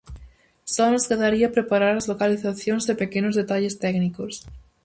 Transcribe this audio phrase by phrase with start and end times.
[0.73, 4.33] Só nos quedaría preparar as localizacións e pequenos detalles técnicos.